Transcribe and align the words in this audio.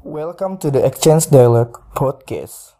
Welcome 0.00 0.56
to 0.64 0.72
the 0.72 0.80
Exchange 0.80 1.28
Dialogue 1.28 1.76
Podcast. 1.92 2.72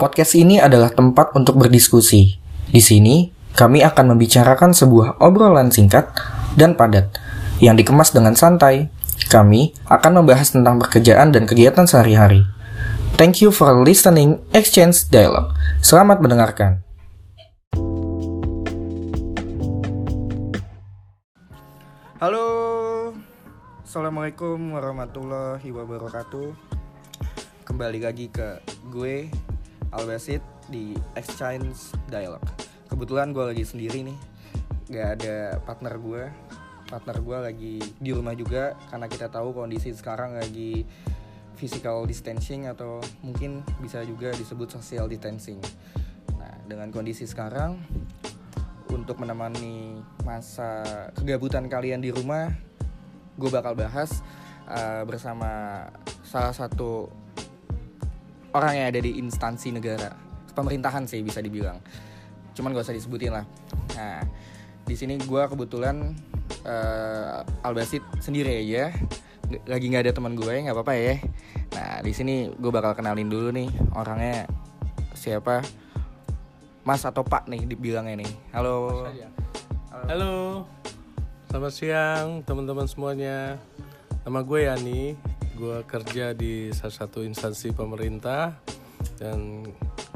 Podcast 0.00 0.32
ini 0.32 0.56
adalah 0.56 0.88
tempat 0.88 1.36
untuk 1.36 1.60
berdiskusi. 1.60 2.40
Di 2.72 2.80
sini, 2.80 3.28
kami 3.52 3.84
akan 3.84 4.16
membicarakan 4.16 4.72
sebuah 4.72 5.20
obrolan 5.20 5.68
singkat 5.68 6.08
dan 6.56 6.72
padat 6.72 7.12
yang 7.60 7.76
dikemas 7.76 8.16
dengan 8.16 8.32
santai. 8.32 8.88
Kami 9.28 9.76
akan 9.92 10.24
membahas 10.24 10.56
tentang 10.56 10.80
pekerjaan 10.80 11.36
dan 11.36 11.44
kegiatan 11.44 11.84
sehari-hari. 11.84 12.61
Thank 13.12 13.44
you 13.44 13.52
for 13.52 13.70
listening 13.84 14.40
Exchange 14.56 15.06
Dialogue. 15.12 15.52
Selamat 15.84 16.18
mendengarkan. 16.24 16.80
Halo, 22.16 22.46
Assalamualaikum 23.84 24.56
warahmatullahi 24.72 25.68
wabarakatuh. 25.68 26.56
Kembali 27.68 28.00
lagi 28.00 28.32
ke 28.32 28.58
gue, 28.88 29.28
Albasit, 29.92 30.40
di 30.72 30.96
Exchange 31.12 31.92
Dialogue. 32.08 32.48
Kebetulan 32.88 33.36
gue 33.36 33.44
lagi 33.44 33.68
sendiri 33.68 34.08
nih, 34.08 34.18
gak 34.88 35.08
ada 35.20 35.60
partner 35.62 35.94
gue. 36.00 36.24
Partner 36.88 37.16
gue 37.20 37.38
lagi 37.44 37.74
di 38.00 38.10
rumah 38.12 38.32
juga, 38.32 38.72
karena 38.88 39.04
kita 39.04 39.28
tahu 39.28 39.52
kondisi 39.52 39.92
sekarang 39.92 40.36
lagi 40.40 40.88
physical 41.62 42.02
distancing 42.10 42.66
atau 42.66 42.98
mungkin 43.22 43.62
bisa 43.78 44.02
juga 44.02 44.34
disebut 44.34 44.74
social 44.74 45.06
distancing. 45.06 45.62
Nah, 46.34 46.58
dengan 46.66 46.90
kondisi 46.90 47.22
sekarang, 47.22 47.78
untuk 48.90 49.22
menemani 49.22 50.02
masa 50.26 50.82
kegabutan 51.14 51.70
kalian 51.70 52.02
di 52.02 52.10
rumah, 52.10 52.50
gue 53.38 53.46
bakal 53.46 53.78
bahas 53.78 54.26
uh, 54.66 55.06
bersama 55.06 55.86
salah 56.26 56.50
satu 56.50 57.06
orang 58.50 58.82
yang 58.82 58.86
ada 58.90 58.98
di 58.98 59.22
instansi 59.22 59.70
negara, 59.70 60.18
pemerintahan 60.58 61.06
sih 61.06 61.22
bisa 61.22 61.38
dibilang. 61.38 61.78
Cuman 62.58 62.74
gak 62.74 62.90
usah 62.90 62.96
disebutin 62.98 63.32
lah. 63.32 63.46
Nah, 63.94 64.20
di 64.82 64.98
sini 64.98 65.14
gue 65.16 65.42
kebetulan 65.46 66.12
uh, 66.66 67.64
Albasit 67.64 68.02
sendiri 68.18 68.60
aja, 68.60 68.92
lagi 69.68 69.86
nggak 69.92 70.04
ada 70.08 70.12
teman 70.14 70.34
gue, 70.38 70.54
nggak 70.64 70.74
apa-apa 70.76 70.94
ya. 70.96 71.14
Nah, 71.76 72.00
di 72.04 72.12
sini 72.12 72.48
gue 72.52 72.70
bakal 72.72 72.92
kenalin 72.96 73.28
dulu 73.28 73.48
nih 73.52 73.68
orangnya 73.96 74.48
siapa 75.12 75.60
Mas 76.82 77.06
atau 77.06 77.22
Pak 77.22 77.46
nih 77.46 77.64
dibilangnya 77.68 78.26
nih. 78.26 78.32
Halo. 78.50 79.06
Halo, 80.10 80.66
selamat 81.46 81.72
siang 81.72 82.28
teman-teman 82.42 82.90
semuanya. 82.90 83.54
Nama 84.26 84.40
gue 84.42 84.60
Yani, 84.66 85.14
gue 85.54 85.78
kerja 85.86 86.34
di 86.34 86.74
salah 86.74 86.94
satu 86.94 87.22
instansi 87.22 87.70
pemerintah 87.70 88.58
dan 89.18 89.62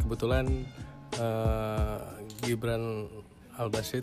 kebetulan 0.03 0.67
eh, 1.19 1.99
Gibran 2.43 3.07
Albasid 3.55 4.03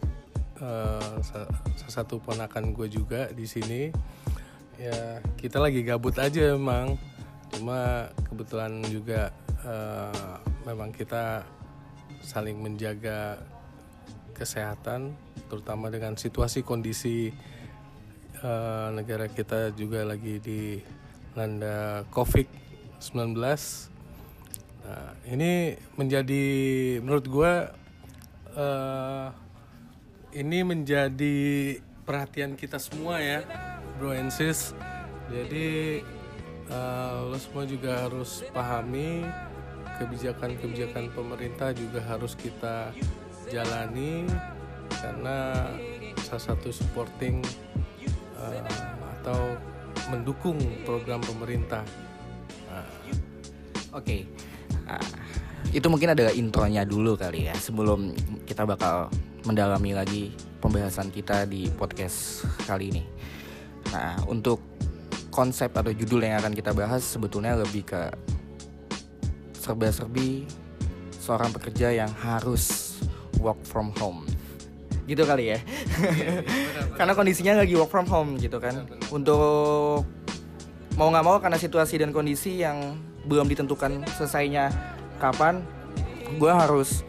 sa- 1.20 1.52
salah 1.52 1.94
satu 1.94 2.24
ponakan 2.24 2.72
gue 2.72 2.88
juga 2.88 3.28
di 3.36 3.44
sini. 3.44 3.92
Ya 4.82 5.22
kita 5.38 5.62
lagi 5.62 5.86
gabut 5.86 6.18
aja 6.18 6.58
emang, 6.58 6.98
cuma 7.54 8.10
kebetulan 8.26 8.82
juga 8.90 9.30
eh, 9.62 10.36
memang 10.66 10.90
kita 10.90 11.46
saling 12.24 12.58
menjaga 12.58 13.38
kesehatan 14.34 15.14
terutama 15.52 15.94
dengan 15.94 16.18
situasi 16.18 16.66
kondisi 16.66 17.30
eh, 18.42 18.88
negara 18.90 19.30
kita 19.30 19.76
juga 19.78 20.02
lagi 20.02 20.42
di 20.42 20.82
landa 21.38 22.06
COVID-19. 22.10 23.38
Nah, 24.84 25.16
ini 25.32 25.80
menjadi 25.96 26.46
menurut 27.00 27.26
gue 27.30 27.54
eh, 28.58 29.28
ini 30.34 30.60
menjadi 30.66 31.38
perhatian 32.04 32.58
kita 32.58 32.82
semua 32.82 33.22
ya, 33.22 33.46
bro 34.04 34.12
and 34.12 34.28
sis. 34.28 34.76
Jadi 35.32 36.04
eh, 36.68 37.16
lo 37.24 37.40
semua 37.40 37.64
juga 37.64 38.04
harus 38.04 38.44
pahami 38.52 39.24
kebijakan-kebijakan 39.96 41.08
pemerintah 41.16 41.72
juga 41.72 42.04
harus 42.04 42.36
kita 42.36 42.92
jalani 43.48 44.28
karena 44.92 45.72
salah 46.20 46.44
satu 46.52 46.74
supporting 46.74 47.40
uh, 48.36 48.68
atau 49.20 49.56
mendukung 50.12 50.60
program 50.84 51.24
pemerintah. 51.24 51.86
Nah, 52.68 52.90
Oke. 53.94 54.28
Ah, 54.90 55.00
itu 55.72 55.88
mungkin 55.88 56.12
adalah 56.12 56.34
intronya 56.36 56.84
dulu 56.84 57.16
kali 57.16 57.48
ya 57.48 57.56
sebelum 57.56 58.12
kita 58.44 58.68
bakal 58.68 59.14
mendalami 59.46 59.96
lagi 59.96 60.34
pembahasan 60.60 61.14
kita 61.14 61.46
di 61.48 61.70
podcast 61.72 62.44
kali 62.66 62.90
ini. 62.90 63.13
Nah, 63.94 64.18
untuk 64.26 64.58
konsep 65.30 65.70
atau 65.74 65.94
judul 65.94 66.26
yang 66.26 66.42
akan 66.42 66.54
kita 66.54 66.74
bahas 66.74 67.06
sebetulnya 67.06 67.58
lebih 67.58 67.86
ke 67.86 68.10
serba-serbi 69.58 70.46
seorang 71.22 71.54
pekerja 71.54 71.94
yang 71.94 72.12
harus 72.12 72.98
work 73.38 73.62
from 73.64 73.94
home. 74.02 74.26
Gitu 75.06 75.24
kali 75.24 75.56
ya. 75.56 75.60
karena 76.98 77.14
kondisinya 77.14 77.62
lagi 77.62 77.78
work 77.78 77.94
from 77.94 78.10
home 78.10 78.36
gitu 78.42 78.58
kan. 78.58 78.90
Untuk 79.14 80.04
mau 80.98 81.08
nggak 81.10 81.26
mau 81.26 81.38
karena 81.38 81.58
situasi 81.58 82.02
dan 82.02 82.10
kondisi 82.10 82.62
yang 82.62 82.98
belum 83.30 83.48
ditentukan 83.48 84.04
selesainya 84.20 84.74
kapan, 85.22 85.64
gue 86.38 86.52
harus 86.52 87.06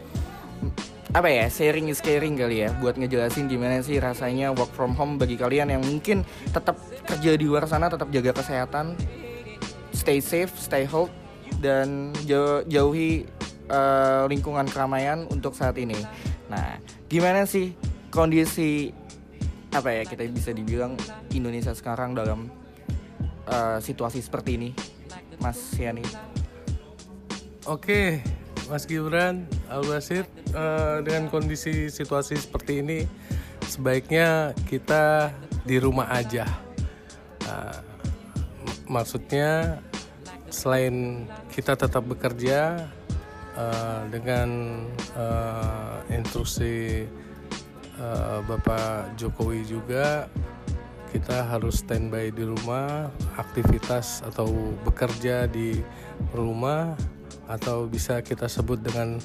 apa 1.15 1.31
ya 1.31 1.47
sharing 1.47 1.87
is 1.87 2.03
caring 2.03 2.35
kali 2.35 2.67
ya 2.67 2.75
buat 2.83 2.99
ngejelasin 2.99 3.47
gimana 3.47 3.79
sih 3.79 4.03
rasanya 4.03 4.51
work 4.51 4.67
from 4.75 4.91
home 4.99 5.15
bagi 5.15 5.39
kalian 5.39 5.71
yang 5.71 5.79
mungkin 5.79 6.27
tetap 6.51 6.75
kerja 7.07 7.39
di 7.39 7.47
luar 7.47 7.63
sana 7.71 7.87
tetap 7.87 8.11
jaga 8.11 8.35
kesehatan 8.35 8.99
stay 9.95 10.19
safe 10.19 10.51
stay 10.59 10.83
healthy 10.83 11.15
dan 11.63 12.11
jauh- 12.27 12.67
jauhi 12.67 13.23
eh, 13.71 14.23
lingkungan 14.27 14.67
keramaian 14.67 15.23
untuk 15.31 15.55
saat 15.55 15.79
ini. 15.79 15.95
Nah 16.51 16.77
gimana 17.07 17.47
sih 17.47 17.71
kondisi 18.11 18.91
apa 19.71 19.95
ya 19.95 20.03
kita 20.03 20.27
bisa 20.27 20.51
dibilang 20.51 20.99
Indonesia 21.31 21.71
sekarang 21.71 22.11
dalam 22.11 22.51
eh, 23.47 23.79
situasi 23.79 24.19
seperti 24.19 24.59
ini 24.59 24.69
Mas 25.39 25.57
Yani? 25.79 26.03
Oke, 27.65 28.21
Mas 28.65 28.89
Gibran 28.89 29.45
Albasid 29.69 30.25
eh, 30.53 30.97
dengan 31.05 31.29
kondisi 31.29 31.87
situasi 31.89 32.37
seperti 32.39 32.81
ini 32.81 32.99
sebaiknya 33.65 34.53
kita 34.65 35.33
di 35.65 35.81
rumah 35.81 36.09
aja. 36.09 36.45
M- 38.65 38.81
maksudnya 38.89 39.81
selain 40.49 41.25
kita 41.53 41.77
tetap 41.77 42.05
bekerja 42.05 42.89
eh, 43.57 44.01
dengan 44.09 44.49
eh, 45.13 46.17
instruksi 46.17 47.05
eh, 48.01 48.39
Bapak 48.49 49.13
Jokowi 49.17 49.61
juga 49.65 50.29
kita 51.15 51.47
harus 51.47 51.79
standby 51.79 52.27
di 52.27 52.43
rumah, 52.43 53.07
aktivitas 53.39 54.19
atau 54.27 54.51
bekerja 54.83 55.47
di 55.47 55.79
rumah 56.35 56.91
atau 57.45 57.85
bisa 57.85 58.21
kita 58.21 58.49
sebut 58.49 58.81
dengan 58.81 59.21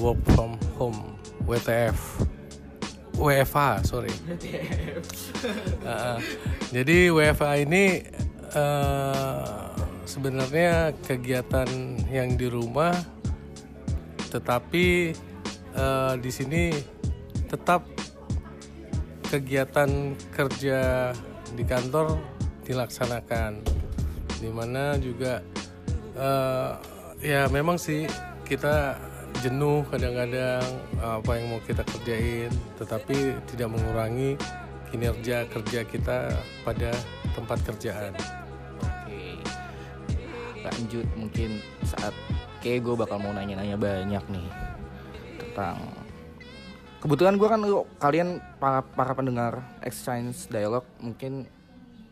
work 0.00 0.20
from 0.32 0.56
home 0.80 1.16
WTF 1.44 2.24
WFH 3.20 3.84
sorry. 3.84 4.12
Uh, 5.84 6.16
jadi 6.74 7.12
WFH 7.12 7.68
ini 7.68 7.84
uh, 8.56 9.76
sebenarnya 10.08 10.96
kegiatan 11.04 11.68
yang 12.08 12.40
di 12.40 12.48
rumah 12.48 12.96
tetapi 14.30 15.12
uh, 15.76 16.14
di 16.16 16.30
sini 16.32 16.72
tetap 17.50 17.84
kegiatan 19.30 20.18
kerja 20.34 21.10
di 21.54 21.62
kantor 21.62 22.18
dilaksanakan. 22.66 23.62
Di 24.40 24.48
mana 24.50 24.96
juga 24.96 25.44
eh, 26.16 26.72
ya 27.20 27.46
memang 27.52 27.76
sih 27.76 28.08
kita 28.48 28.96
jenuh 29.44 29.84
kadang-kadang 29.88 30.64
apa 31.00 31.30
yang 31.36 31.46
mau 31.54 31.60
kita 31.62 31.84
kerjain 31.86 32.52
tetapi 32.80 33.36
tidak 33.54 33.68
mengurangi 33.70 34.34
kinerja 34.90 35.46
kerja 35.48 35.80
kita 35.86 36.34
pada 36.66 36.90
tempat 37.36 37.62
kerjaan 37.62 38.12
Oke. 38.80 39.38
Lanjut 40.66 41.06
mungkin 41.14 41.62
saat 41.86 42.12
Oke, 42.60 42.76
gue 42.76 42.92
bakal 42.92 43.16
mau 43.24 43.32
nanya-nanya 43.32 43.80
banyak 43.80 44.20
nih 44.28 44.48
tentang 45.40 45.80
kebetulan 47.00 47.40
gue 47.40 47.48
kan 47.48 47.60
kalian 47.96 48.28
para 48.60 48.84
para 48.84 49.16
pendengar 49.16 49.64
exchange 49.80 50.44
dialog 50.52 50.84
mungkin 51.00 51.48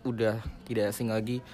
udah 0.08 0.40
tidak 0.64 0.88
asing 0.88 1.12
lagi 1.12 1.44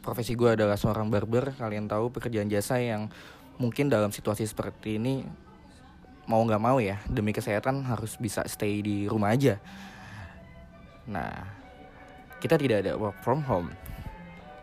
profesi 0.00 0.34
gue 0.38 0.54
adalah 0.54 0.78
seorang 0.78 1.10
barber. 1.12 1.54
Kalian 1.54 1.86
tahu 1.90 2.14
pekerjaan 2.14 2.48
jasa 2.48 2.78
yang 2.78 3.10
mungkin 3.58 3.90
dalam 3.90 4.14
situasi 4.14 4.46
seperti 4.46 4.96
ini 4.96 5.26
mau 6.28 6.44
nggak 6.44 6.62
mau 6.62 6.76
ya 6.78 7.00
demi 7.08 7.32
kesehatan 7.32 7.88
harus 7.88 8.20
bisa 8.20 8.44
stay 8.46 8.84
di 8.84 9.08
rumah 9.08 9.32
aja. 9.32 9.56
Nah 11.08 11.32
kita 12.38 12.60
tidak 12.60 12.86
ada 12.86 12.92
work 12.94 13.18
from 13.24 13.42
home. 13.42 13.72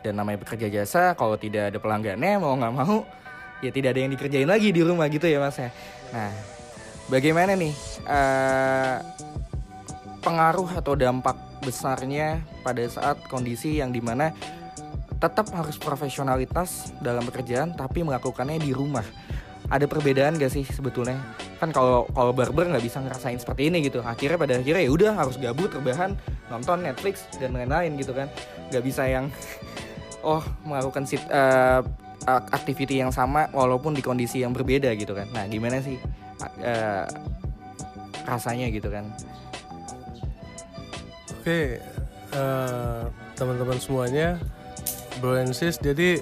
Dan 0.05 0.21
namanya 0.21 0.45
pekerja 0.45 0.69
jasa 0.69 1.17
kalau 1.17 1.33
tidak 1.33 1.73
ada 1.73 1.77
pelanggannya 1.81 2.37
mau 2.37 2.53
nggak 2.53 2.75
mau 2.77 3.01
ya 3.63 3.73
tidak 3.73 3.97
ada 3.97 3.99
yang 4.05 4.11
dikerjain 4.13 4.45
lagi 4.45 4.69
di 4.69 4.85
rumah 4.85 5.09
gitu 5.09 5.25
ya 5.25 5.41
mas 5.41 5.57
ya. 5.57 5.73
Nah 6.13 6.31
bagaimana 7.09 7.57
nih 7.57 7.73
uh, 8.05 9.01
pengaruh 10.21 10.69
atau 10.77 10.93
dampak 10.93 11.37
besarnya 11.65 12.45
pada 12.61 12.85
saat 12.85 13.17
kondisi 13.25 13.81
yang 13.81 13.89
di 13.89 14.01
mana 14.01 14.29
tetap 15.19 15.47
harus 15.55 15.79
profesionalitas 15.79 16.91
dalam 16.99 17.23
pekerjaan 17.25 17.73
tapi 17.73 18.03
melakukannya 18.03 18.59
di 18.59 18.71
rumah. 18.75 19.05
Ada 19.65 19.89
perbedaan 19.89 20.37
gak 20.37 20.53
sih 20.53 20.61
sebetulnya? 20.61 21.17
Kan 21.57 21.73
kalau 21.73 22.05
kalau 22.13 22.29
barber 22.37 22.69
nggak 22.69 22.85
bisa 22.85 23.01
ngerasain 23.01 23.41
seperti 23.41 23.73
ini 23.73 23.81
gitu. 23.81 24.05
Akhirnya 24.05 24.37
pada 24.37 24.53
akhirnya 24.61 24.83
ya 24.85 24.91
udah 24.93 25.11
harus 25.17 25.41
gabut 25.41 25.73
rebahan 25.73 26.13
nonton 26.53 26.85
Netflix 26.85 27.25
dan 27.41 27.57
lain-lain 27.57 27.97
gitu 27.97 28.13
kan. 28.13 28.29
Nggak 28.69 28.83
bisa 28.85 29.09
yang 29.09 29.25
oh 30.29 30.45
melakukan 30.69 31.09
sit, 31.09 31.23
uh, 31.33 31.81
activity 32.53 33.01
yang 33.01 33.09
sama 33.09 33.49
walaupun 33.53 33.97
di 33.97 34.05
kondisi 34.05 34.45
yang 34.45 34.53
berbeda 34.53 34.93
gitu 34.93 35.17
kan. 35.17 35.25
Nah 35.33 35.49
gimana 35.49 35.81
sih 35.81 35.97
uh, 36.61 37.09
rasanya 38.29 38.69
gitu 38.69 38.93
kan? 38.93 39.09
Oke 41.41 41.81
uh, 42.37 43.09
teman-teman 43.33 43.77
semuanya 43.81 44.37
bro 45.19 45.39
jadi 45.81 46.19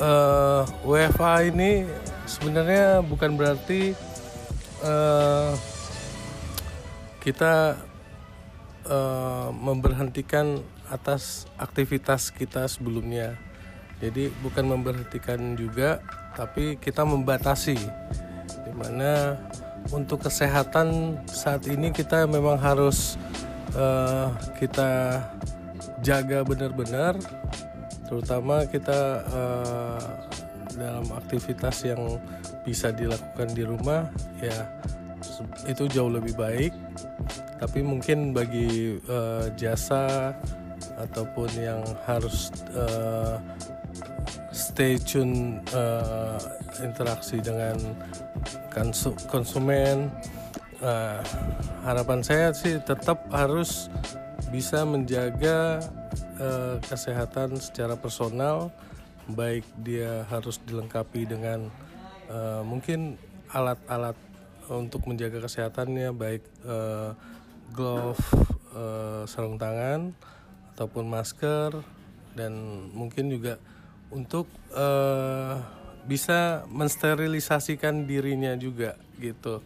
uh, 0.00 0.62
WFA 0.84 1.48
ini 1.48 1.86
sebenarnya 2.26 3.00
bukan 3.04 3.36
berarti 3.36 3.96
uh, 4.84 5.52
kita 7.22 7.80
uh, 8.86 9.48
memberhentikan 9.50 10.62
atas 10.86 11.50
aktivitas 11.58 12.30
kita 12.30 12.70
sebelumnya. 12.70 13.34
Jadi 13.98 14.28
bukan 14.44 14.68
memberhentikan 14.68 15.56
juga 15.56 16.04
tapi 16.36 16.76
kita 16.76 17.02
membatasi. 17.02 17.80
Di 18.66 18.72
mana 18.76 19.40
untuk 19.90 20.26
kesehatan 20.26 21.18
saat 21.26 21.64
ini 21.66 21.90
kita 21.90 22.28
memang 22.28 22.60
harus 22.60 23.16
uh, 23.74 24.30
kita 24.60 25.22
jaga 26.04 26.44
benar-benar 26.44 27.16
terutama 28.06 28.64
kita 28.66 29.26
uh, 29.30 30.06
dalam 30.76 31.06
aktivitas 31.14 31.86
yang 31.86 32.18
bisa 32.62 32.90
dilakukan 32.90 33.54
di 33.54 33.62
rumah 33.62 34.10
ya 34.42 34.66
itu 35.66 35.88
jauh 35.90 36.10
lebih 36.10 36.36
baik. 36.36 36.72
Tapi 37.56 37.80
mungkin 37.80 38.36
bagi 38.36 39.00
uh, 39.08 39.48
jasa 39.56 40.36
ataupun 40.96 41.48
yang 41.56 41.80
harus 42.04 42.52
uh, 42.76 43.40
stay 44.52 45.00
tune 45.00 45.60
uh, 45.72 46.40
interaksi 46.84 47.40
dengan 47.40 47.76
konsumen 49.28 50.12
uh, 50.84 51.20
harapan 51.84 52.20
saya 52.20 52.52
sih 52.52 52.76
tetap 52.84 53.24
harus 53.32 53.88
bisa 54.52 54.84
menjaga 54.84 55.80
uh, 56.40 56.76
kesehatan 56.84 57.56
secara 57.60 57.96
personal 57.96 58.70
baik 59.26 59.66
dia 59.82 60.22
harus 60.30 60.62
dilengkapi 60.62 61.26
dengan 61.26 61.66
uh, 62.30 62.62
mungkin 62.62 63.18
alat-alat 63.50 64.14
untuk 64.70 65.06
menjaga 65.06 65.42
kesehatannya 65.42 66.14
baik 66.14 66.42
uh, 66.66 67.14
glove 67.74 68.22
uh, 68.74 69.26
sarung 69.26 69.58
tangan 69.58 70.14
ataupun 70.74 71.06
masker 71.06 71.82
dan 72.38 72.52
mungkin 72.94 73.32
juga 73.32 73.58
untuk 74.10 74.46
uh, 74.76 75.58
bisa 76.06 76.62
mensterilisasikan 76.70 78.06
dirinya 78.06 78.54
juga 78.54 78.94
gitu. 79.18 79.58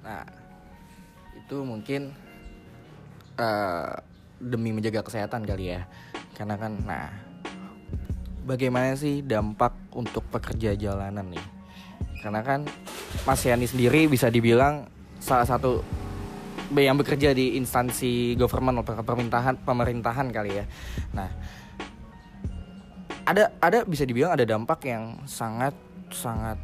Nah, 0.00 0.24
itu 1.36 1.56
mungkin 1.60 2.16
uh, 3.36 4.00
demi 4.42 4.74
menjaga 4.74 5.06
kesehatan 5.06 5.46
kali 5.46 5.78
ya. 5.78 5.86
Karena 6.34 6.58
kan 6.58 6.74
nah 6.82 7.08
bagaimana 8.42 8.98
sih 8.98 9.22
dampak 9.22 9.94
untuk 9.94 10.26
pekerja 10.28 10.74
jalanan 10.74 11.30
nih? 11.30 11.46
Karena 12.22 12.42
kan 12.42 12.66
Mas 13.22 13.42
Yani 13.46 13.70
sendiri 13.70 14.10
bisa 14.10 14.26
dibilang 14.26 14.90
salah 15.22 15.46
satu 15.46 15.82
yang 16.72 16.96
bekerja 16.96 17.36
di 17.36 17.60
instansi 17.60 18.34
government 18.34 18.82
pemerintahan 18.82 19.60
pemerintahan 19.62 20.26
kali 20.32 20.62
ya. 20.62 20.64
Nah, 21.12 21.28
ada 23.28 23.52
ada 23.60 23.84
bisa 23.84 24.08
dibilang 24.08 24.32
ada 24.32 24.48
dampak 24.48 24.88
yang 24.88 25.20
sangat 25.28 25.76
sangat 26.10 26.56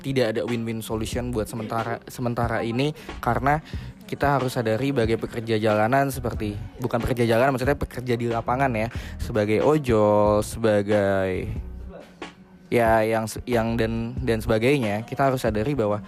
tidak 0.00 0.32
ada 0.32 0.42
win-win 0.46 0.80
solution 0.80 1.34
buat 1.34 1.50
sementara 1.50 1.98
sementara 2.06 2.62
ini 2.62 2.94
karena 3.18 3.60
kita 4.08 4.40
harus 4.40 4.56
sadari 4.56 4.88
bagi 4.90 5.20
pekerja 5.20 5.60
jalanan 5.60 6.08
seperti 6.08 6.56
bukan 6.80 6.98
pekerja 7.04 7.28
jalanan 7.28 7.52
maksudnya 7.52 7.76
pekerja 7.76 8.14
di 8.16 8.26
lapangan 8.32 8.72
ya 8.72 8.88
sebagai 9.20 9.60
ojol 9.60 10.40
sebagai 10.40 11.52
ya 12.72 13.04
yang 13.04 13.28
yang 13.44 13.76
dan 13.76 14.16
dan 14.24 14.40
sebagainya 14.40 15.04
kita 15.04 15.28
harus 15.28 15.44
sadari 15.44 15.76
bahwa 15.76 16.00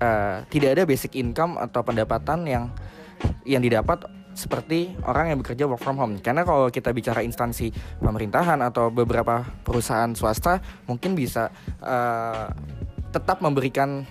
uh, 0.00 0.44
tidak 0.52 0.76
ada 0.76 0.82
basic 0.84 1.16
income 1.16 1.56
atau 1.56 1.80
pendapatan 1.80 2.44
yang 2.44 2.64
yang 3.48 3.64
didapat 3.64 4.04
seperti 4.34 4.98
orang 5.06 5.30
yang 5.30 5.38
bekerja 5.40 5.64
work 5.70 5.78
from 5.78 5.96
home. 5.96 6.18
Karena 6.18 6.42
kalau 6.42 6.66
kita 6.68 6.90
bicara 6.90 7.22
instansi 7.22 7.70
pemerintahan 8.02 8.58
atau 8.66 8.90
beberapa 8.90 9.46
perusahaan 9.62 10.10
swasta 10.12 10.58
mungkin 10.90 11.14
bisa 11.14 11.48
uh, 11.78 12.50
tetap 13.14 13.38
memberikan 13.38 14.02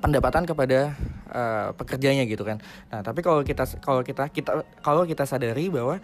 pendapatan 0.00 0.48
kepada 0.48 0.96
uh, 1.30 1.70
pekerjanya 1.76 2.24
gitu 2.24 2.42
kan. 2.42 2.58
Nah, 2.88 3.00
tapi 3.04 3.20
kalau 3.20 3.44
kita 3.44 3.68
kalau 3.78 4.00
kita 4.00 4.32
kita 4.32 4.64
kalau 4.80 5.04
kita 5.04 5.28
sadari 5.28 5.68
bahwa 5.68 6.00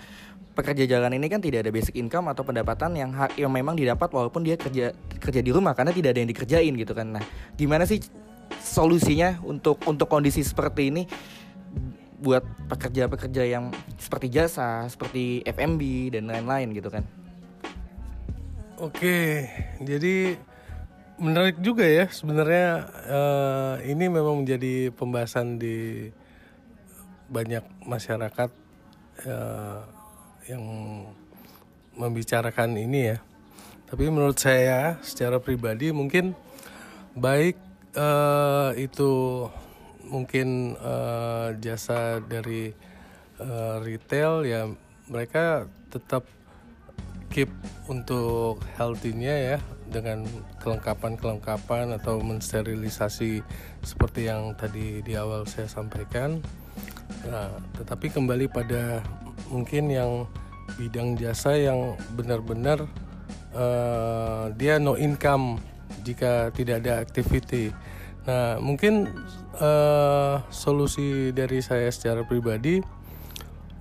pekerja 0.57 0.89
jalan 0.89 1.13
ini 1.17 1.29
kan 1.29 1.41
tidak 1.41 1.69
ada 1.69 1.73
basic 1.73 1.97
income 2.01 2.33
atau 2.33 2.45
pendapatan 2.45 2.97
yang 2.97 3.11
yang 3.37 3.53
memang 3.53 3.77
didapat 3.77 4.09
walaupun 4.09 4.45
dia 4.45 4.57
kerja 4.57 4.93
kerja 5.21 5.41
di 5.45 5.51
rumah 5.53 5.77
karena 5.77 5.93
tidak 5.93 6.17
ada 6.17 6.21
yang 6.25 6.31
dikerjain 6.31 6.73
gitu 6.77 6.93
kan. 6.93 7.21
Nah, 7.21 7.25
gimana 7.57 7.85
sih 7.85 8.01
solusinya 8.61 9.41
untuk 9.45 9.81
untuk 9.85 10.09
kondisi 10.09 10.41
seperti 10.41 10.93
ini 10.93 11.03
buat 12.17 12.41
pekerja-pekerja 12.73 13.45
yang 13.45 13.69
seperti 14.01 14.33
jasa, 14.33 14.89
seperti 14.89 15.45
FMB 15.45 16.17
dan 16.17 16.33
lain-lain 16.33 16.73
gitu 16.73 16.89
kan. 16.89 17.05
Oke, 18.77 19.49
jadi 19.81 20.37
menarik 21.17 21.57
juga 21.65 21.85
ya 21.85 22.07
sebenarnya 22.13 22.69
uh, 23.09 23.75
ini 23.85 24.07
memang 24.09 24.45
menjadi 24.45 24.93
pembahasan 24.93 25.57
di 25.57 26.09
banyak 27.27 27.65
masyarakat 27.83 28.51
uh, 29.27 29.81
yang 30.47 30.65
membicarakan 31.97 32.77
ini 32.77 33.17
ya. 33.17 33.19
Tapi 33.87 34.11
menurut 34.11 34.37
saya 34.37 34.99
secara 35.01 35.41
pribadi 35.41 35.91
mungkin 35.95 36.37
baik 37.17 37.57
uh, 37.97 38.77
itu 38.77 39.47
mungkin 40.07 40.79
uh, 40.79 41.57
jasa 41.59 42.21
dari 42.23 42.71
uh, 43.41 43.83
retail 43.83 44.47
ya 44.47 44.71
mereka 45.09 45.67
tetap 45.91 46.27
keep 47.31 47.51
untuk 47.87 48.63
healthy-nya 48.79 49.35
ya 49.55 49.59
dengan 49.87 50.27
kelengkapan-kelengkapan 50.59 51.95
atau 51.95 52.19
mensterilisasi 52.19 53.43
seperti 53.87 54.27
yang 54.27 54.55
tadi 54.59 55.01
di 55.03 55.15
awal 55.15 55.47
saya 55.47 55.71
sampaikan. 55.71 56.43
Nah, 57.27 57.55
tetapi 57.79 58.11
kembali 58.11 58.51
pada 58.51 59.03
mungkin 59.51 59.91
yang 59.91 60.27
bidang 60.75 61.15
jasa 61.15 61.55
yang 61.55 61.95
benar-benar 62.19 62.83
uh, 63.55 64.51
dia 64.59 64.83
no 64.83 64.99
income 64.99 65.63
jika 66.03 66.51
tidak 66.51 66.83
ada 66.83 66.99
activity. 66.99 67.71
Nah, 68.27 68.59
mungkin 68.59 69.07
uh, 69.63 70.43
solusi 70.51 71.31
dari 71.31 71.63
saya 71.63 71.87
secara 71.95 72.27
pribadi 72.27 72.83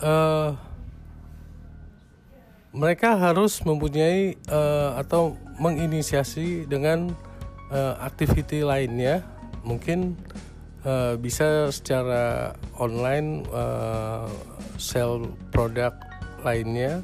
uh, 0.06 0.54
mereka 2.76 3.16
harus 3.16 3.64
mempunyai 3.64 4.36
uh, 4.52 5.00
atau 5.00 5.40
menginisiasi 5.56 6.68
dengan 6.68 7.16
uh, 7.72 7.96
aktiviti 8.04 8.68
lainnya. 8.68 9.24
Mungkin 9.64 10.20
uh, 10.84 11.16
bisa 11.16 11.72
secara 11.72 12.54
online 12.76 13.48
uh, 13.56 14.28
sell 14.76 15.32
produk 15.56 15.96
lainnya. 16.44 17.00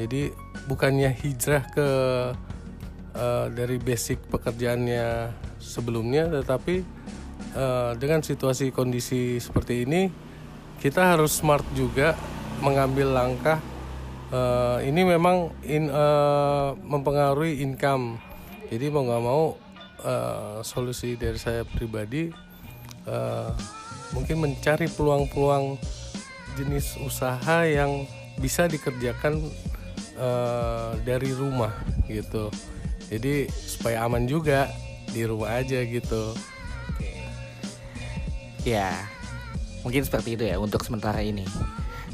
Jadi 0.00 0.32
bukannya 0.64 1.12
hijrah 1.12 1.68
ke 1.76 1.88
uh, 3.12 3.46
dari 3.52 3.76
basic 3.76 4.24
pekerjaannya 4.32 5.28
sebelumnya 5.60 6.32
tetapi 6.32 6.80
uh, 7.52 7.92
dengan 8.00 8.24
situasi 8.24 8.72
kondisi 8.72 9.36
seperti 9.36 9.84
ini 9.84 10.08
kita 10.80 11.14
harus 11.14 11.36
smart 11.36 11.62
juga 11.76 12.16
mengambil 12.64 13.14
langkah 13.14 13.60
uh, 14.32 14.78
ini 14.80 15.04
memang 15.04 15.52
in, 15.62 15.92
uh, 15.92 16.74
mempengaruhi 16.80 17.60
income. 17.60 18.18
Jadi 18.72 18.88
mau 18.88 19.04
nggak 19.04 19.22
mau 19.22 19.44
uh, 20.02 20.58
solusi 20.64 21.14
dari 21.20 21.36
saya 21.36 21.62
pribadi 21.68 22.32
uh, 23.04 23.52
mungkin 24.16 24.40
mencari 24.40 24.88
peluang-peluang 24.88 25.76
jenis 26.56 26.96
usaha 27.04 27.64
yang 27.68 28.08
bisa 28.40 28.64
dikerjakan 28.68 29.40
uh, 30.16 30.96
dari 31.04 31.30
rumah 31.36 31.72
gitu. 32.08 32.48
Jadi 33.12 33.44
supaya 33.52 34.08
aman 34.08 34.24
juga 34.24 34.72
di 35.12 35.28
rumah 35.28 35.60
aja 35.60 35.84
gitu. 35.84 36.32
Ya, 38.64 38.94
mungkin 39.84 40.06
seperti 40.06 40.38
itu 40.38 40.44
ya 40.48 40.56
untuk 40.56 40.80
sementara 40.86 41.20
ini 41.20 41.44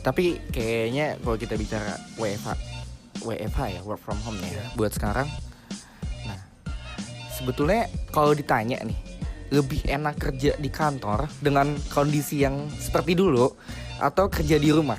tapi 0.09 0.41
kayaknya 0.49 1.21
kalau 1.21 1.37
kita 1.37 1.53
bicara 1.61 2.00
WFH 2.17 2.57
WFH 3.29 3.61
ya 3.77 3.81
work 3.85 4.00
from 4.00 4.17
home 4.25 4.41
ya, 4.41 4.57
yeah. 4.57 4.69
buat 4.73 4.88
sekarang 4.88 5.29
nah 6.25 6.41
sebetulnya 7.37 7.93
kalau 8.09 8.33
ditanya 8.33 8.81
nih 8.88 8.97
lebih 9.53 9.85
enak 9.85 10.17
kerja 10.17 10.57
di 10.57 10.73
kantor 10.73 11.29
dengan 11.45 11.77
kondisi 11.93 12.41
yang 12.41 12.73
seperti 12.81 13.12
dulu 13.21 13.53
atau 14.00 14.33
kerja 14.33 14.57
di 14.57 14.73
rumah 14.73 14.97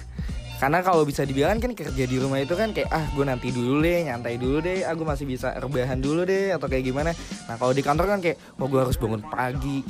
karena 0.61 0.85
kalau 0.85 1.07
bisa 1.09 1.25
dibilang 1.25 1.57
kan 1.57 1.73
kerja 1.73 2.05
di 2.05 2.17
rumah 2.21 2.37
itu 2.45 2.53
kan 2.53 2.69
kayak 2.69 2.93
ah 2.93 3.09
gue 3.09 3.25
nanti 3.25 3.49
dulu 3.49 3.81
deh 3.81 4.05
nyantai 4.13 4.37
dulu 4.37 4.61
deh 4.61 4.85
aku 4.85 5.09
ah, 5.09 5.17
masih 5.17 5.25
bisa 5.25 5.57
rebahan 5.57 5.97
dulu 5.97 6.21
deh 6.21 6.53
atau 6.53 6.69
kayak 6.69 6.85
gimana 6.85 7.17
nah 7.49 7.57
kalau 7.57 7.73
di 7.73 7.81
kantor 7.81 8.05
kan 8.13 8.19
kayak 8.21 8.37
oh 8.61 8.69
gue 8.69 8.77
harus 8.77 8.99
bangun 9.01 9.25
pagi 9.25 9.81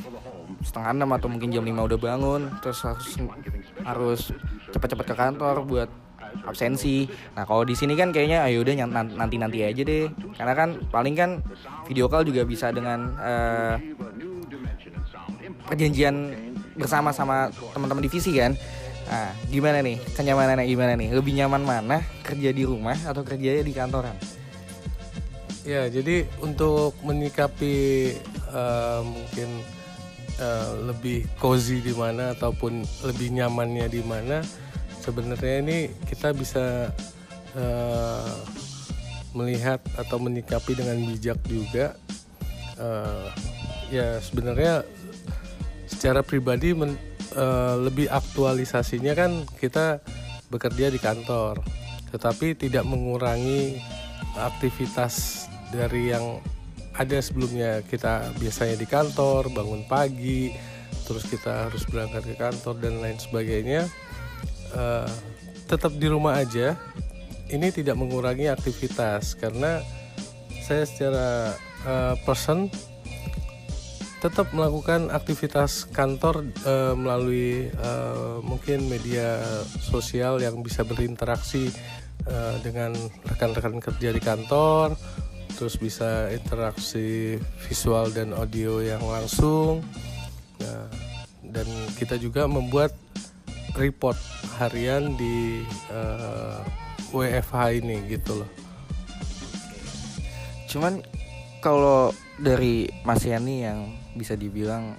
setengah 0.59 0.91
enam 0.91 1.09
atau 1.15 1.27
mungkin 1.31 1.49
jam 1.51 1.63
lima 1.63 1.87
udah 1.87 1.99
bangun 1.99 2.51
terus 2.59 2.83
harus 2.83 3.09
harus 3.83 4.21
cepat-cepat 4.75 5.05
ke 5.07 5.15
kantor 5.15 5.55
buat 5.63 5.89
absensi. 6.45 7.09
Nah 7.33 7.43
kalau 7.45 7.65
di 7.65 7.73
sini 7.73 7.97
kan 7.97 8.13
kayaknya 8.13 8.45
ayo 8.45 8.61
udah 8.61 8.73
nanti 8.85 9.35
nanti 9.39 9.65
aja 9.65 9.81
deh. 9.81 10.11
Karena 10.37 10.53
kan 10.53 10.77
paling 10.93 11.15
kan 11.17 11.41
video 11.89 12.05
call 12.05 12.27
juga 12.27 12.45
bisa 12.45 12.69
dengan 12.69 13.17
uh, 13.17 13.75
perjanjian 15.65 16.15
bersama 16.77 17.09
sama 17.11 17.49
teman-teman 17.73 18.05
divisi 18.05 18.35
kan. 18.37 18.53
Nah 19.09 19.33
gimana 19.49 19.81
nih 19.81 19.97
kenyamanannya 20.13 20.65
gimana 20.69 20.93
nih? 20.93 21.09
Lebih 21.17 21.33
nyaman 21.39 21.63
mana 21.65 21.97
kerja 22.21 22.53
di 22.53 22.63
rumah 22.67 22.97
atau 23.09 23.25
kerja 23.25 23.65
di 23.65 23.73
kantoran? 23.73 24.13
Ya 25.65 25.85
jadi 25.89 26.25
untuk 26.41 26.97
menyikapi 27.05 27.75
uh, 28.53 29.01
mungkin 29.05 29.78
uh, 30.39 30.71
lebih 30.89 31.27
cozy 31.37 31.83
di 31.83 31.93
mana 31.93 32.33
ataupun 32.33 32.83
lebih 33.05 33.35
nyamannya 33.35 33.87
di 33.91 34.01
mana 34.03 34.41
sebenarnya 35.03 35.55
ini 35.63 35.77
kita 36.07 36.33
bisa 36.33 36.91
uh, 37.55 38.35
melihat 39.37 39.79
atau 39.93 40.17
menyikapi 40.17 40.73
dengan 40.73 40.97
bijak 41.05 41.39
juga. 41.45 41.93
Uh, 42.79 43.27
ya 43.91 44.23
sebenarnya 44.23 44.87
secara 45.89 46.23
pribadi 46.23 46.71
men, 46.71 46.95
uh, 47.35 47.75
lebih 47.75 48.07
aktualisasinya 48.07 49.13
kan 49.17 49.43
kita 49.59 49.99
bekerja 50.47 50.87
di 50.87 50.97
kantor 50.97 51.59
tetapi 52.09 52.57
tidak 52.57 52.87
mengurangi 52.87 53.77
aktivitas 54.37 55.45
dari 55.69 56.09
yang 56.13 56.41
ada 56.99 57.17
sebelumnya 57.23 57.79
kita 57.87 58.35
biasanya 58.35 58.75
di 58.75 58.83
kantor 58.83 59.47
bangun 59.55 59.87
pagi 59.87 60.51
terus 61.07 61.25
kita 61.25 61.71
harus 61.71 61.87
berangkat 61.87 62.27
ke 62.27 62.35
kantor 62.37 62.75
dan 62.77 62.99
lain 62.99 63.17
sebagainya. 63.17 63.87
Uh, 64.75 65.09
tetap 65.65 65.95
di 65.97 66.05
rumah 66.05 66.37
aja. 66.37 66.77
Ini 67.49 67.73
tidak 67.73 67.97
mengurangi 67.97 68.45
aktivitas 68.45 69.33
karena 69.33 69.81
saya 70.61 70.85
secara 70.85 71.57
uh, 71.81 72.13
person 72.21 72.69
tetap 74.21 74.53
melakukan 74.53 75.09
aktivitas 75.09 75.89
kantor 75.89 76.45
uh, 76.67 76.93
melalui 76.93 77.73
uh, 77.81 78.37
mungkin 78.45 78.85
media 78.85 79.41
sosial 79.81 80.37
yang 80.43 80.61
bisa 80.61 80.85
berinteraksi 80.85 81.73
uh, 82.29 82.53
dengan 82.61 82.93
rekan-rekan 83.25 83.81
kerja 83.81 84.13
di 84.13 84.21
kantor 84.21 84.93
terus 85.57 85.75
bisa 85.79 86.29
interaksi 86.33 87.39
visual 87.65 88.11
dan 88.13 88.35
audio 88.35 88.83
yang 88.83 89.01
langsung. 89.05 89.81
Nah, 90.61 90.87
dan 91.49 91.67
kita 91.97 92.19
juga 92.21 92.45
membuat 92.45 92.93
report 93.73 94.17
harian 94.59 95.15
di 95.15 95.63
uh, 95.89 96.61
eh, 96.61 97.41
WFH 97.41 97.81
ini 97.81 97.97
gitu 98.11 98.43
loh. 98.43 98.49
Cuman 100.69 101.01
kalau 101.59 102.13
dari 102.37 102.87
Mas 103.03 103.25
Yani 103.25 103.65
yang 103.65 103.79
bisa 104.15 104.37
dibilang 104.37 104.95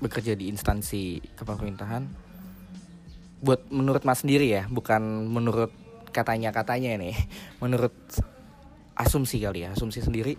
bekerja 0.00 0.36
di 0.36 0.52
instansi 0.52 1.20
kepemerintahan 1.36 2.04
buat 3.40 3.68
menurut 3.68 4.02
Mas 4.04 4.24
sendiri 4.24 4.48
ya 4.48 4.64
bukan 4.68 5.28
menurut 5.28 5.72
katanya 6.12 6.52
katanya 6.52 6.96
nih 6.96 7.16
menurut 7.62 7.92
asumsi 8.96 9.38
kali 9.44 9.68
ya, 9.68 9.76
asumsi 9.76 10.00
sendiri. 10.00 10.34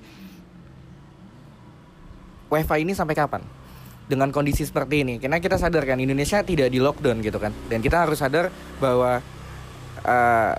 WiFi 2.50 2.78
ini 2.82 2.98
sampai 2.98 3.14
kapan? 3.14 3.46
Dengan 4.08 4.32
kondisi 4.32 4.64
seperti 4.64 5.04
ini, 5.04 5.20
karena 5.20 5.38
kita 5.38 5.60
sadar 5.60 5.84
kan 5.84 6.00
Indonesia 6.00 6.40
tidak 6.40 6.72
di 6.72 6.80
lockdown 6.80 7.20
gitu 7.20 7.44
kan, 7.44 7.52
dan 7.68 7.84
kita 7.84 8.08
harus 8.08 8.24
sadar 8.24 8.48
bahwa 8.80 9.20
uh, 10.08 10.54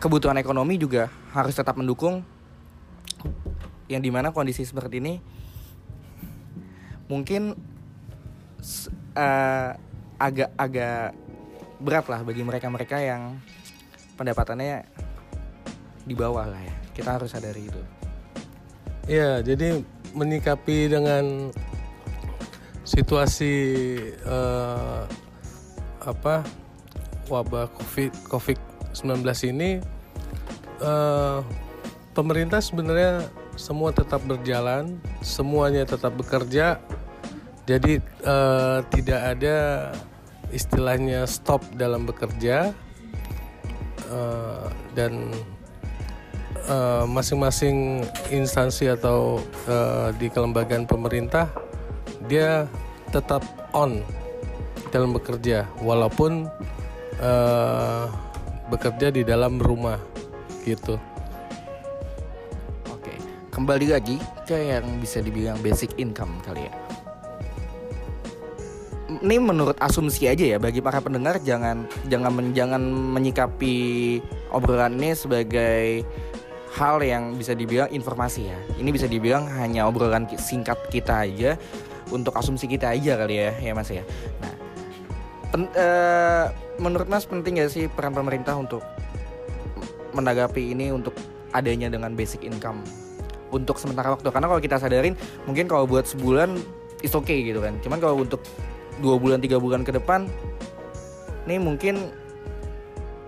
kebutuhan 0.00 0.40
ekonomi 0.40 0.80
juga 0.80 1.12
harus 1.36 1.52
tetap 1.52 1.76
mendukung. 1.76 2.24
Yang 3.92 4.08
di 4.08 4.10
mana 4.10 4.32
kondisi 4.32 4.64
seperti 4.64 5.04
ini 5.04 5.20
mungkin 7.12 7.52
agak-agak 10.16 11.12
uh, 11.12 11.76
berat 11.76 12.06
lah 12.08 12.24
bagi 12.24 12.40
mereka-mereka 12.40 13.04
yang 13.04 13.36
pendapatannya 14.16 14.88
di 16.08 16.14
bawah 16.16 16.48
lah 16.48 16.62
ya 16.64 16.81
kita 16.92 17.18
harus 17.20 17.32
sadari 17.32 17.68
itu. 17.68 17.82
Ya 19.10 19.42
jadi 19.42 19.82
menyikapi 20.14 20.92
dengan 20.92 21.50
situasi 22.84 23.54
uh, 24.26 25.08
apa 26.02 26.44
wabah 27.30 27.70
covid 27.72 28.12
covid 28.28 28.58
19 28.92 29.24
ini 29.54 29.80
uh, 30.84 31.40
pemerintah 32.12 32.60
sebenarnya 32.60 33.24
semua 33.56 33.92
tetap 33.92 34.20
berjalan 34.24 35.00
semuanya 35.24 35.88
tetap 35.88 36.12
bekerja. 36.16 36.80
Jadi 37.62 38.02
uh, 38.26 38.82
tidak 38.90 39.38
ada 39.38 39.56
istilahnya 40.50 41.24
stop 41.30 41.62
dalam 41.78 42.04
bekerja. 42.04 42.74
Uh, 44.12 44.68
dan 44.92 45.32
Eh, 46.62 47.04
masing-masing 47.10 48.06
uh, 48.06 48.30
instansi 48.30 48.86
atau 48.86 49.42
uh, 49.66 50.14
di 50.14 50.30
kelembagaan 50.30 50.86
pemerintah 50.86 51.50
dia 52.30 52.70
tetap 53.10 53.42
on 53.74 53.98
dalam 54.94 55.10
bekerja 55.10 55.66
walaupun 55.82 56.46
uh, 57.18 58.06
bekerja 58.70 59.10
di 59.10 59.26
dalam 59.26 59.58
rumah 59.58 59.98
gitu. 60.62 61.02
Oke, 62.94 63.10
kembali 63.50 63.90
lagi 63.90 64.22
ke 64.46 64.54
yang 64.54 64.86
bisa 65.02 65.18
dibilang 65.18 65.58
basic 65.66 65.98
income 65.98 66.38
kali 66.46 66.70
ya. 66.70 66.74
Ini 69.18 69.42
menurut 69.42 69.74
asumsi 69.82 70.30
aja 70.30 70.46
ya 70.46 70.62
bagi 70.62 70.78
para 70.78 71.02
pendengar 71.02 71.42
jangan 71.42 71.90
jangan 72.06 72.54
jangan 72.54 72.86
menyikapi 72.86 73.74
obrolan 74.54 74.94
ini 75.02 75.10
sebagai 75.18 76.06
hal 76.72 77.04
yang 77.04 77.36
bisa 77.36 77.52
dibilang 77.52 77.92
informasi 77.92 78.48
ya. 78.48 78.58
Ini 78.80 78.88
bisa 78.88 79.04
dibilang 79.04 79.44
hanya 79.60 79.84
obrolan 79.84 80.24
singkat 80.40 80.78
kita 80.88 81.28
aja 81.28 81.60
untuk 82.08 82.32
asumsi 82.36 82.68
kita 82.68 82.92
aja 82.92 83.16
kali 83.20 83.36
ya, 83.40 83.50
ya 83.60 83.72
Mas 83.76 83.92
ya. 83.92 84.04
Nah, 84.40 84.54
pen, 85.52 85.62
uh, 85.76 86.46
menurut 86.80 87.08
Mas 87.08 87.28
penting 87.28 87.60
gak 87.60 87.72
sih 87.72 87.88
peran 87.92 88.16
pemerintah 88.16 88.56
untuk 88.56 88.80
menanggapi 90.12 90.72
ini 90.72 90.92
untuk 90.92 91.16
adanya 91.52 91.92
dengan 91.92 92.12
basic 92.16 92.44
income 92.44 92.80
untuk 93.52 93.76
sementara 93.76 94.16
waktu 94.16 94.28
karena 94.32 94.48
kalau 94.48 94.60
kita 94.60 94.76
sadarin 94.80 95.14
mungkin 95.44 95.68
kalau 95.68 95.84
buat 95.84 96.08
sebulan 96.08 96.56
is 97.04 97.12
okay 97.12 97.44
gitu 97.44 97.60
kan 97.60 97.76
cuman 97.84 98.00
kalau 98.00 98.24
untuk 98.24 98.40
dua 99.00 99.20
bulan 99.20 99.40
tiga 99.44 99.60
bulan 99.60 99.84
ke 99.84 99.92
depan 99.92 100.24
nih 101.44 101.60
mungkin 101.60 102.12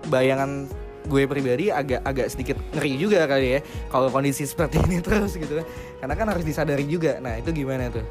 bayangan 0.09 0.69
gue 1.05 1.23
pribadi 1.29 1.69
agak 1.69 2.01
agak 2.03 2.27
sedikit 2.33 2.57
ngeri 2.73 2.97
juga 2.97 3.25
kali 3.29 3.57
ya 3.57 3.59
kalau 3.89 4.09
kondisi 4.09 4.43
seperti 4.51 4.81
ini 4.85 4.99
terus 4.99 5.37
gitu. 5.37 5.61
Kan 5.61 5.65
karena 6.01 6.13
kan 6.17 6.27
harus 6.33 6.45
disadari 6.45 6.85
juga. 6.85 7.17
Nah 7.21 7.39
itu 7.39 7.49
gimana 7.53 7.89
tuh? 7.89 8.05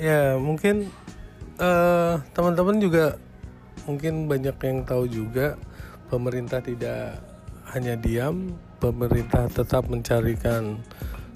Ya 0.00 0.36
mungkin 0.40 0.88
uh, 1.60 2.18
teman-teman 2.32 2.80
juga 2.80 3.20
mungkin 3.84 4.28
banyak 4.28 4.56
yang 4.60 4.78
tahu 4.84 5.04
juga 5.08 5.60
pemerintah 6.08 6.60
tidak 6.60 7.20
hanya 7.70 7.94
diam 7.94 8.56
pemerintah 8.80 9.46
tetap 9.46 9.86
mencarikan 9.86 10.80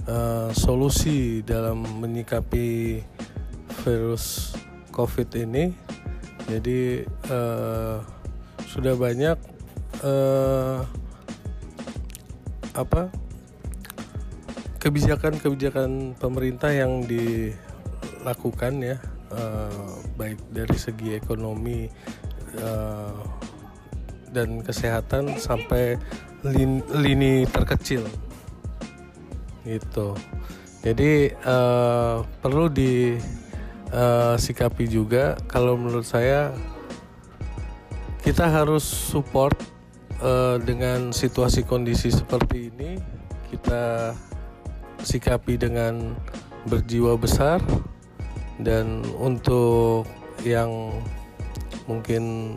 uh, 0.09 0.51
solusi 0.51 1.45
dalam 1.45 1.85
menyikapi 2.01 3.01
virus 3.85 4.57
covid 4.91 5.29
ini. 5.37 5.77
Jadi 6.45 7.05
uh, 7.29 8.01
sudah 8.69 8.97
banyak 8.97 9.54
uh, 10.03 10.83
apa? 12.75 13.07
Kebijakan-kebijakan 14.83 16.19
pemerintah 16.19 16.75
yang 16.75 17.07
dilakukan 17.07 18.83
ya 18.85 19.01
uh, 19.33 19.97
baik 20.19 20.37
dari 20.53 20.77
segi 20.77 21.17
ekonomi 21.17 21.89
uh, 22.61 23.25
dan 24.35 24.61
kesehatan 24.61 25.39
sampai 25.39 25.97
lin, 26.43 26.83
lini 26.93 27.47
terkecil. 27.49 28.05
Gitu. 29.65 30.13
Jadi 30.85 31.33
uh, 31.49 32.21
perlu 32.45 32.69
disikapi 32.69 34.85
uh, 34.85 34.93
juga. 34.93 35.41
Kalau 35.49 35.81
menurut 35.81 36.05
saya 36.05 36.53
kita 38.21 38.45
harus 38.49 38.85
support 38.85 39.74
uh, 40.21 40.57
dengan 40.63 41.11
situasi 41.11 41.65
kondisi 41.65 42.13
seperti 42.13 42.71
ini 42.75 43.01
kita 43.51 44.15
sikapi 45.03 45.59
dengan 45.59 46.15
berjiwa 46.67 47.15
besar 47.19 47.61
dan 48.61 49.03
untuk 49.19 50.07
yang 50.47 50.95
mungkin 51.91 52.57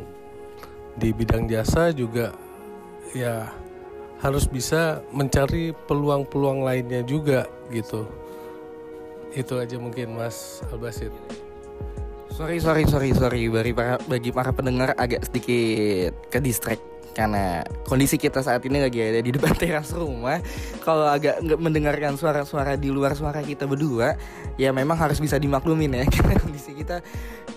di 0.97 1.13
bidang 1.13 1.45
jasa 1.45 1.93
juga 1.93 2.33
ya 3.13 3.49
harus 4.17 4.49
bisa 4.49 5.05
mencari 5.13 5.73
peluang-peluang 5.85 6.65
lainnya 6.65 7.05
juga 7.05 7.45
gitu. 7.69 8.09
Itu 9.37 9.61
aja 9.61 9.77
mungkin 9.77 10.17
Mas 10.17 10.65
Albasit. 10.73 11.13
Sorry 12.33 12.57
sorry 12.57 12.89
sorry 12.89 13.13
sorry. 13.13 13.45
Bagi 13.49 13.73
para 13.73 14.01
bagi 14.09 14.31
para 14.33 14.49
pendengar 14.49 14.97
agak 14.97 15.29
sedikit 15.29 16.17
ke 16.33 16.41
distract 16.41 16.81
karena 17.17 17.65
kondisi 17.81 18.13
kita 18.21 18.45
saat 18.45 18.61
ini 18.69 18.77
lagi 18.77 19.01
ada 19.01 19.17
di 19.25 19.33
depan 19.33 19.57
teras 19.57 19.89
rumah. 19.89 20.37
Kalau 20.85 21.09
agak 21.09 21.41
nggak 21.41 21.57
mendengarkan 21.57 22.13
suara-suara 22.13 22.77
di 22.77 22.93
luar 22.93 23.17
suara 23.17 23.41
kita 23.41 23.65
berdua, 23.65 24.13
ya 24.61 24.69
memang 24.69 24.93
harus 25.01 25.17
bisa 25.17 25.41
dimaklumin 25.41 25.97
ya 25.97 26.05
karena 26.13 26.37
kondisi 26.37 26.77
kita 26.77 27.01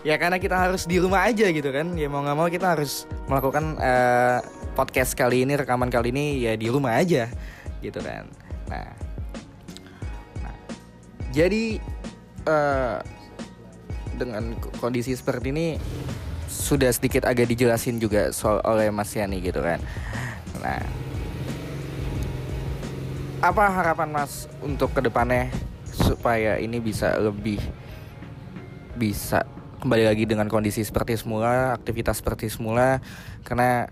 ya 0.01 0.17
karena 0.17 0.41
kita 0.41 0.57
harus 0.57 0.89
di 0.89 0.97
rumah 0.97 1.29
aja 1.29 1.53
gitu 1.53 1.69
kan. 1.69 1.93
Ya 1.93 2.09
mau 2.09 2.25
nggak 2.25 2.37
mau 2.41 2.49
kita 2.49 2.73
harus 2.73 3.05
melakukan 3.29 3.77
uh, 3.77 4.41
podcast 4.73 5.13
kali 5.13 5.45
ini, 5.45 5.61
rekaman 5.61 5.93
kali 5.93 6.09
ini 6.09 6.41
ya 6.41 6.57
di 6.57 6.73
rumah 6.73 6.97
aja 6.97 7.29
gitu 7.85 8.01
kan. 8.01 8.33
Nah, 8.73 8.89
nah 10.41 10.57
jadi 11.37 11.77
uh, 12.49 12.97
dengan 14.17 14.57
kondisi 14.81 15.13
seperti 15.13 15.53
ini 15.53 15.67
sudah 16.51 16.91
sedikit 16.91 17.31
agak 17.31 17.47
dijelasin 17.47 18.03
juga 18.03 18.35
soal 18.35 18.59
oleh 18.67 18.91
Mas 18.91 19.15
Yani 19.15 19.39
gitu 19.39 19.63
kan. 19.63 19.79
Nah, 20.59 20.83
apa 23.39 23.65
harapan 23.71 24.11
Mas 24.11 24.51
untuk 24.59 24.91
ke 24.91 25.01
depannya 25.01 25.49
supaya 25.87 26.59
ini 26.59 26.83
bisa 26.83 27.15
lebih 27.23 27.63
bisa 28.99 29.47
kembali 29.81 30.11
lagi 30.11 30.29
dengan 30.29 30.51
kondisi 30.51 30.83
seperti 30.83 31.17
semula, 31.17 31.73
aktivitas 31.73 32.21
seperti 32.21 32.51
semula 32.53 33.01
karena 33.47 33.89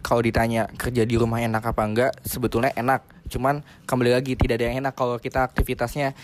kalau 0.00 0.22
ditanya 0.24 0.70
kerja 0.76 1.04
di 1.04 1.16
rumah 1.16 1.40
enak 1.42 1.64
apa 1.64 1.82
enggak, 1.84 2.12
sebetulnya 2.24 2.72
enak. 2.76 3.04
Cuman 3.28 3.64
kembali 3.84 4.16
lagi 4.16 4.32
tidak 4.36 4.60
ada 4.60 4.72
yang 4.72 4.86
enak 4.86 4.94
kalau 4.96 5.16
kita 5.20 5.44
aktivitasnya 5.44 6.16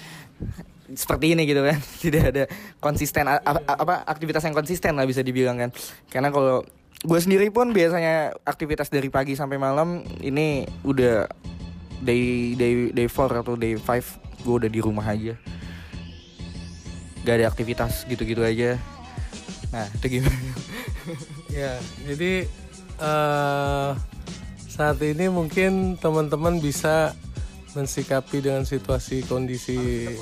seperti 0.95 1.35
ini 1.35 1.43
gitu 1.49 1.65
kan. 1.65 1.79
Tidak 2.05 2.23
ada 2.23 2.45
konsisten 2.79 3.27
apa 3.27 4.07
aktivitas 4.07 4.45
yang 4.47 4.55
konsisten 4.55 4.95
lah 4.95 5.09
bisa 5.09 5.25
dibilang 5.25 5.59
kan. 5.59 5.71
Karena 6.07 6.31
kalau 6.31 6.63
gue 7.03 7.21
sendiri 7.21 7.51
pun 7.51 7.75
biasanya 7.75 8.35
aktivitas 8.47 8.89
dari 8.89 9.11
pagi 9.11 9.35
sampai 9.35 9.59
malam 9.59 10.07
ini 10.23 10.67
udah 10.87 11.27
day 12.03 12.55
day 12.55 12.93
day 12.93 13.09
four 13.09 13.31
atau 13.33 13.57
day 13.57 13.77
five 13.81 14.05
gue 14.45 14.55
udah 14.65 14.71
di 14.71 14.81
rumah 14.85 15.07
aja. 15.07 15.35
Gak 17.27 17.43
ada 17.43 17.51
aktivitas 17.51 18.07
gitu-gitu 18.07 18.47
aja. 18.47 18.79
Nah 19.75 19.87
itu 19.91 20.21
gimana? 20.21 20.39
Ya 21.57 21.79
jadi 22.05 22.51
uh, 22.99 23.97
saat 24.67 25.01
ini 25.01 25.33
mungkin 25.33 25.97
teman-teman 25.97 26.61
bisa 26.61 27.17
mensikapi 27.77 28.41
dengan 28.41 28.65
situasi 28.65 29.21
kondisi 29.29 30.09
ya. 30.09 30.17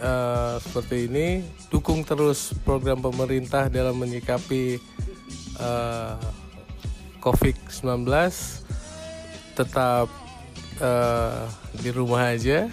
uh, 0.00 0.54
seperti 0.56 1.12
ini 1.12 1.44
dukung 1.68 2.00
terus 2.00 2.56
program 2.64 3.04
pemerintah 3.04 3.68
dalam 3.68 4.00
menyikapi 4.00 4.80
uh, 5.60 6.16
COVID-19 7.20 8.08
tetap 9.52 10.08
uh, 10.80 11.44
di 11.76 11.92
rumah 11.92 12.32
aja 12.32 12.72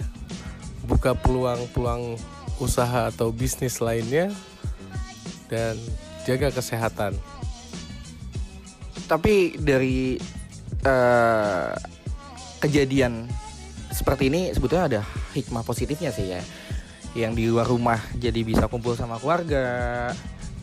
buka 0.88 1.12
peluang-peluang 1.12 2.16
usaha 2.56 3.12
atau 3.12 3.28
bisnis 3.28 3.84
lainnya 3.84 4.32
dan 5.52 5.76
jaga 6.24 6.48
kesehatan 6.48 7.12
tapi 9.04 9.60
dari 9.60 10.16
uh, 10.88 11.76
kejadian 12.64 13.28
seperti 14.00 14.32
ini 14.32 14.48
sebetulnya 14.56 14.84
ada 14.88 15.00
hikmah 15.36 15.60
positifnya 15.60 16.08
sih 16.08 16.32
ya. 16.32 16.40
Yang 17.12 17.32
di 17.36 17.44
luar 17.52 17.68
rumah 17.68 18.00
jadi 18.16 18.40
bisa 18.40 18.64
kumpul 18.72 18.96
sama 18.96 19.20
keluarga 19.20 20.08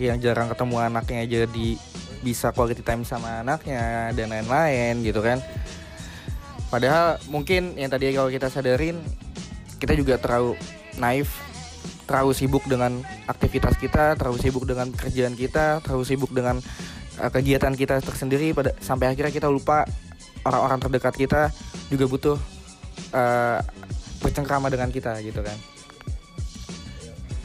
yang 0.02 0.18
jarang 0.18 0.50
ketemu 0.50 0.76
anaknya 0.82 1.22
jadi 1.46 1.70
bisa 2.26 2.50
quality 2.50 2.82
time 2.82 3.06
sama 3.06 3.46
anaknya 3.46 4.10
dan 4.18 4.34
lain-lain 4.34 5.06
gitu 5.06 5.22
kan. 5.22 5.38
Padahal 6.74 7.22
mungkin 7.30 7.78
yang 7.78 7.94
tadi 7.94 8.10
kalau 8.18 8.34
kita 8.34 8.50
sadarin 8.50 8.98
kita 9.78 9.94
juga 9.94 10.18
terlalu 10.18 10.58
naif 10.98 11.30
terlalu 12.10 12.34
sibuk 12.34 12.66
dengan 12.66 13.06
aktivitas 13.30 13.78
kita 13.78 14.18
terlalu 14.18 14.42
sibuk 14.42 14.66
dengan 14.66 14.90
kerjaan 14.90 15.38
kita 15.38 15.86
terlalu 15.86 16.04
sibuk 16.08 16.32
dengan 16.34 16.58
uh, 17.22 17.30
kegiatan 17.30 17.76
kita 17.78 18.02
tersendiri. 18.02 18.58
Pada 18.58 18.74
sampai 18.82 19.14
akhirnya 19.14 19.30
kita 19.30 19.46
lupa 19.46 19.86
orang-orang 20.42 20.80
terdekat 20.82 21.14
kita 21.14 21.42
juga 21.94 22.06
butuh 22.10 22.57
uh, 23.14 23.60
bercengkrama 24.24 24.68
dengan 24.72 24.90
kita 24.90 25.20
gitu 25.24 25.40
kan. 25.44 25.58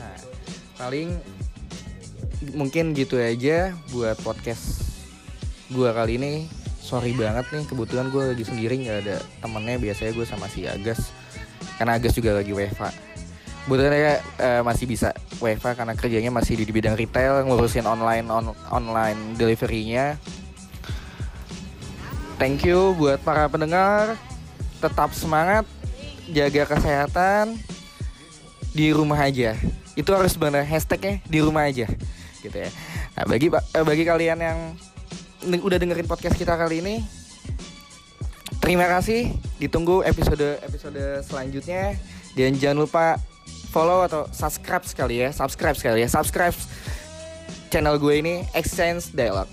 Nah 0.00 0.16
paling 0.80 1.14
mungkin 2.58 2.90
gitu 2.96 3.20
aja 3.20 3.76
buat 3.94 4.18
podcast 4.22 4.82
gue 5.70 5.88
kali 5.92 6.18
ini. 6.18 6.32
Sorry 6.82 7.14
banget 7.14 7.48
nih 7.54 7.64
kebetulan 7.64 8.12
gue 8.12 8.34
lagi 8.34 8.44
sendiri 8.44 8.74
nggak 8.86 8.98
ada 9.06 9.16
temennya. 9.40 9.76
Biasanya 9.78 10.12
gue 10.12 10.26
sama 10.26 10.46
si 10.50 10.66
Agas 10.66 11.14
karena 11.78 11.96
Agas 11.98 12.14
juga 12.14 12.36
lagi 12.36 12.52
WFA 12.52 13.12
Kebetulan 13.62 14.18
uh, 14.42 14.62
masih 14.66 14.90
bisa 14.90 15.14
WFA 15.38 15.78
karena 15.78 15.94
kerjanya 15.94 16.30
masih 16.34 16.58
di, 16.58 16.66
di 16.66 16.74
bidang 16.74 16.98
retail 16.98 17.46
ngurusin 17.46 17.86
online 17.86 18.26
on, 18.26 18.50
online 18.74 19.38
deliverynya. 19.38 20.18
Thank 22.42 22.66
you 22.66 22.98
buat 22.98 23.22
para 23.22 23.46
pendengar 23.46 24.18
tetap 24.82 25.14
semangat, 25.14 25.62
jaga 26.26 26.66
kesehatan, 26.74 27.54
di 28.74 28.90
rumah 28.90 29.22
aja. 29.22 29.54
Itu 29.94 30.10
harus 30.10 30.34
benar 30.34 30.66
hashtagnya 30.66 31.22
di 31.30 31.38
rumah 31.38 31.70
aja, 31.70 31.86
gitu 32.42 32.56
ya. 32.56 32.70
Nah, 33.14 33.24
bagi 33.30 33.46
eh, 33.46 33.84
bagi 33.86 34.02
kalian 34.02 34.38
yang 34.42 34.58
udah 35.62 35.78
dengerin 35.78 36.10
podcast 36.10 36.34
kita 36.34 36.58
kali 36.58 36.82
ini, 36.82 36.94
terima 38.58 38.90
kasih. 38.90 39.30
Ditunggu 39.62 40.02
episode 40.02 40.58
episode 40.66 41.22
selanjutnya 41.22 41.94
dan 42.34 42.58
jangan 42.58 42.82
lupa 42.82 43.22
follow 43.70 44.02
atau 44.02 44.26
subscribe 44.34 44.82
sekali 44.82 45.22
ya, 45.22 45.30
subscribe 45.30 45.78
sekali 45.78 46.02
ya, 46.02 46.08
subscribe 46.10 46.56
channel 47.70 47.96
gue 48.02 48.14
ini 48.18 48.34
Exchange 48.52 49.14
Dialog. 49.14 49.46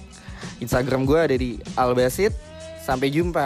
Instagram 0.59 1.07
gue 1.07 1.19
ada 1.19 1.35
di 1.39 1.55
Albasit 1.79 2.35
Sampai 2.89 3.13
jumpa. 3.13 3.45